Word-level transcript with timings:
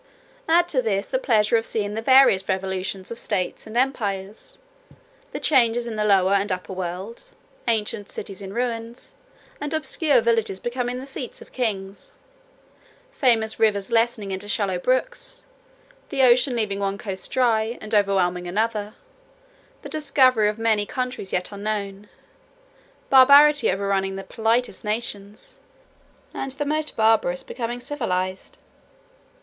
"Add 0.49 0.67
to 0.69 0.81
this, 0.81 1.05
the 1.09 1.19
pleasure 1.19 1.57
of 1.57 1.63
seeing 1.67 1.93
the 1.93 2.01
various 2.01 2.49
revolutions 2.49 3.11
of 3.11 3.19
states 3.19 3.67
and 3.67 3.77
empires; 3.77 4.57
the 5.31 5.39
changes 5.39 5.85
in 5.85 5.95
the 5.95 6.03
lower 6.03 6.33
and 6.33 6.51
upper 6.51 6.73
world; 6.73 7.25
ancient 7.67 8.09
cities 8.09 8.41
in 8.41 8.51
ruins, 8.51 9.13
and 9.61 9.75
obscure 9.75 10.19
villages 10.19 10.59
become 10.59 10.87
the 10.87 11.05
seats 11.05 11.39
of 11.39 11.51
kings; 11.51 12.13
famous 13.11 13.59
rivers 13.59 13.91
lessening 13.91 14.31
into 14.31 14.47
shallow 14.47 14.79
brooks; 14.79 15.45
the 16.09 16.23
ocean 16.23 16.55
leaving 16.55 16.79
one 16.79 16.97
coast 16.97 17.29
dry, 17.29 17.77
and 17.79 17.93
overwhelming 17.93 18.47
another; 18.47 18.95
the 19.83 19.89
discovery 19.89 20.49
of 20.49 20.57
many 20.57 20.87
countries 20.87 21.31
yet 21.31 21.51
unknown; 21.51 22.09
barbarity 23.11 23.69
overrunning 23.69 24.15
the 24.15 24.23
politest 24.23 24.83
nations, 24.83 25.59
and 26.33 26.53
the 26.53 26.65
most 26.65 26.97
barbarous 26.97 27.43
become 27.43 27.79
civilized. 27.79 28.57